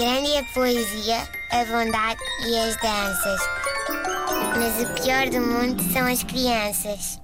[0.00, 3.40] Grande é a poesia, a bondade e as danças.
[4.56, 7.20] Mas o pior do mundo são as crianças.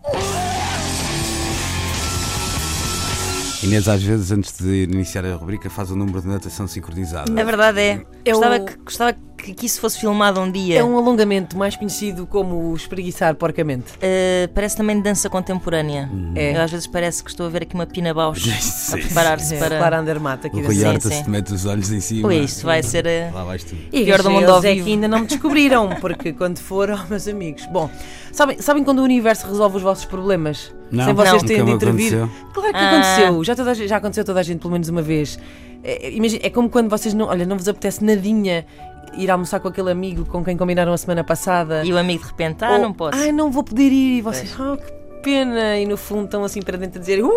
[3.62, 7.32] Inês, às vezes, antes de iniciar a rubrica, faz o número de natação sincronizado.
[7.40, 8.06] A verdade é.
[8.26, 10.78] É Gostava, que, gostava que, que isso fosse filmado um dia.
[10.80, 13.92] É um alongamento mais conhecido como espreguiçar porcamente.
[13.94, 16.10] Uh, parece também dança contemporânea.
[16.34, 16.56] É.
[16.56, 18.48] Eu às vezes parece que estou a ver aqui uma Pina Bausch
[18.92, 19.78] a preparar-se É, para.
[19.78, 21.14] Clara Andermatt aqui O da Rui Sim, Horta sim.
[21.16, 22.28] se te mete os olhos em cima.
[22.28, 23.04] Ui, isto vai ser.
[23.06, 23.76] uh, Lá vais tu.
[23.92, 24.84] E Pior do mundo ao é vivo.
[24.86, 27.64] que ainda não me descobriram, porque quando for, oh, meus amigos.
[27.66, 27.90] Bom,
[28.32, 30.74] sabem, sabem quando o universo resolve os vossos problemas?
[30.90, 32.14] Não, sem vocês nunca terem de intervir?
[32.14, 32.30] aconteceu.
[32.54, 32.90] Claro que Ah.
[32.90, 33.44] aconteceu.
[33.44, 35.38] Já, toda já aconteceu a toda a gente pelo menos uma vez.
[35.84, 38.64] É, imagina, é como quando vocês não, olha, não vos apetece nadinha
[39.14, 41.84] ir almoçar com aquele amigo com quem combinaram a semana passada.
[41.84, 43.18] E o amigo de repente, ah, Ou, não posso.
[43.18, 44.18] Ai, não vou poder ir.
[44.18, 44.92] E vocês, ah, que
[45.22, 45.78] pena.
[45.78, 47.30] E no fundo estão assim para dentro a dizer, uh,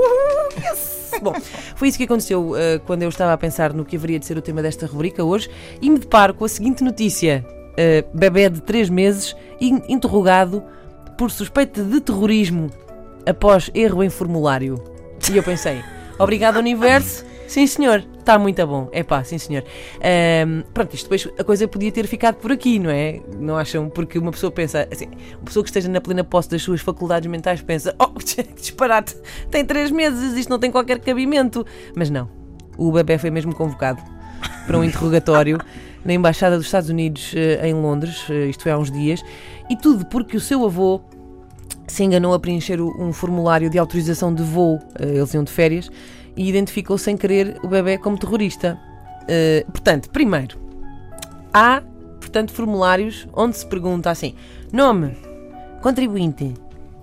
[0.58, 1.00] yes!
[1.22, 1.34] Bom,
[1.76, 4.38] foi isso que aconteceu uh, quando eu estava a pensar no que haveria de ser
[4.38, 5.50] o tema desta rubrica hoje
[5.82, 10.64] e me deparo com a seguinte notícia: uh, bebê de 3 meses in- interrogado
[11.18, 12.70] por suspeita de terrorismo
[13.26, 14.82] após erro em formulário.
[15.32, 15.82] E eu pensei,
[16.18, 17.26] obrigado, universo.
[17.48, 18.88] Sim, senhor, está muito bom.
[18.92, 19.64] É pá, sim, senhor.
[19.96, 23.22] Ahm, pronto, isto depois a coisa podia ter ficado por aqui, não é?
[23.40, 23.90] Não acham?
[23.90, 27.30] Porque uma pessoa pensa, assim, uma pessoa que esteja na plena posse das suas faculdades
[27.30, 29.16] mentais pensa, oh, que disparate,
[29.50, 31.66] tem três meses, isto não tem qualquer cabimento.
[31.96, 32.30] Mas não,
[32.78, 34.02] o bebê foi mesmo convocado
[34.68, 35.58] para um interrogatório
[36.06, 39.24] na Embaixada dos Estados Unidos eh, em Londres, eh, isto foi há uns dias,
[39.70, 41.02] e tudo porque o seu avô
[41.88, 45.90] se enganou a preencher um formulário de autorização de voo, eh, eles iam de férias,
[46.40, 48.80] e identificou sem querer o bebê como terrorista.
[49.28, 50.58] Eh, portanto, primeiro,
[51.54, 51.84] há,
[52.18, 54.34] portanto, formulários onde se pergunta assim:
[54.72, 55.18] nome,
[55.82, 56.54] contribuinte,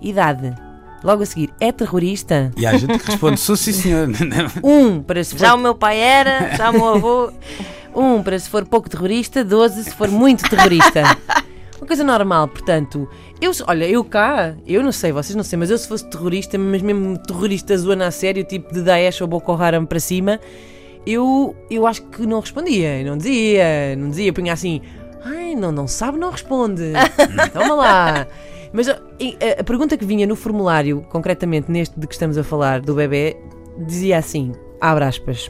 [0.01, 0.55] idade.
[1.03, 2.51] Logo a seguir, é terrorista?
[2.57, 4.09] E há gente que responde, sou sim senhor.
[4.63, 7.31] Um, para se Já for, o meu pai era, já o meu avô.
[7.95, 11.03] um, para se for pouco terrorista, 12 se for muito terrorista.
[11.79, 13.07] Uma coisa normal, portanto,
[13.39, 16.57] eu, olha, eu cá, eu não sei, vocês não sei, mas eu se fosse terrorista,
[16.57, 20.39] mas mesmo terrorista zona a sério, tipo de Daesh ou Boko Haram para cima,
[21.05, 24.81] eu, eu acho que não respondia, não dizia, não dizia, punha assim,
[25.23, 26.83] ai, não, não sabe, não responde,
[27.53, 28.27] toma lá.
[28.73, 32.43] Mas a, a- a pergunta que vinha no formulário, concretamente neste de que estamos a
[32.43, 33.37] falar, do bebê,
[33.85, 34.51] dizia assim,
[34.81, 35.49] abre aspas,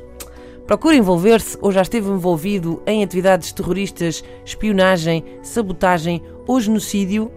[0.68, 7.32] Procura envolver-se ou já esteve envolvido em atividades terroristas, espionagem, sabotagem ou genocídio?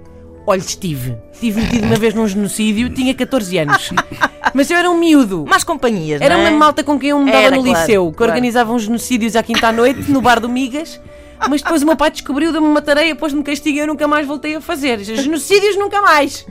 [0.44, 1.16] Olha, estive.
[1.32, 3.90] Estive metido uma vez num genocídio, tinha 14 anos.
[4.52, 5.44] Mas eu era um miúdo.
[5.48, 6.50] Mais companhias, Era não é?
[6.50, 8.32] uma malta com quem eu me dava Era, no claro, liceu, que claro.
[8.32, 11.00] organizavam genocídios à quinta à noite, no bar do Migas.
[11.48, 14.26] Mas depois o meu pai descobriu, deu-me uma tarefa, pôs-me castigo e eu nunca mais
[14.26, 14.98] voltei a fazer.
[15.04, 16.44] Genocídios nunca mais.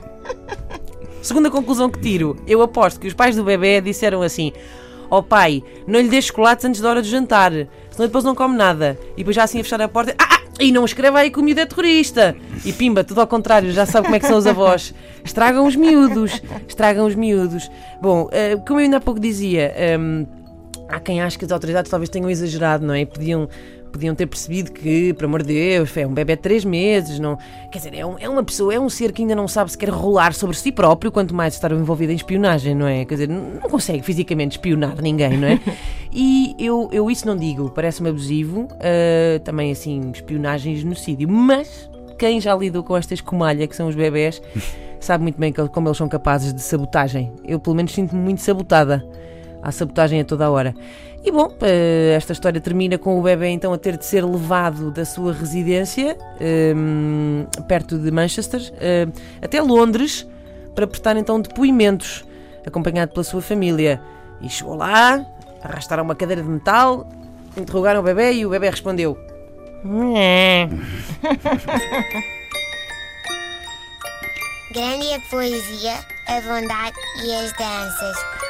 [1.20, 4.52] Segunda conclusão que tiro, eu aposto que os pais do bebê disseram assim:
[5.10, 7.52] oh pai, não lhe dê chocolates antes da hora do jantar,
[7.90, 8.98] senão depois não come nada.
[9.14, 11.40] E depois já assim a fechar a porta: Ah, ah e não escreva aí que
[11.40, 12.36] o miúdo é terrorista.
[12.64, 14.94] E pimba, tudo ao contrário, já sabe como é que são os avós.
[15.24, 17.70] Estragam os miúdos, estragam os miúdos.
[18.00, 20.24] Bom, eh, como eu ainda há pouco dizia, ehm,
[20.90, 23.04] há quem ache que as autoridades talvez tenham exagerado, não é?
[23.04, 23.48] Podiam,
[23.92, 27.36] podiam ter percebido que, por amor de Deus, é um bebê de 3 meses, não.
[27.70, 29.78] Quer dizer, é, um- é uma pessoa, é um ser que ainda não sabe se
[29.78, 33.04] quer rolar sobre si próprio, quanto mais estar envolvido em espionagem, não é?
[33.04, 35.60] Quer dizer, não consegue fisicamente espionar ninguém, não é?
[36.12, 41.88] E eu, eu isso não digo, parece-me abusivo, ah, também assim, espionagem e genocídio, mas
[42.18, 44.42] quem já lidou com esta escumalha que são os bebés
[44.98, 47.32] sabe muito bem como eles são capazes de sabotagem.
[47.44, 49.06] Eu, pelo menos, sinto-me muito sabotada.
[49.62, 50.74] Há sabotagem a toda a hora.
[51.22, 54.90] E bom, eh, esta história termina com o bebê então a ter de ser levado
[54.90, 59.06] da sua residência, ehm, perto de Manchester, eh,
[59.42, 60.26] até Londres,
[60.74, 62.24] para prestar então depoimentos,
[62.66, 64.00] acompanhado pela sua família.
[64.40, 65.26] E chegou lá,
[65.62, 67.06] arrastaram uma cadeira de metal,
[67.54, 69.18] interrogaram o bebê e o bebê respondeu:
[74.72, 75.98] Grande a poesia,
[76.28, 78.49] a bondade e as danças.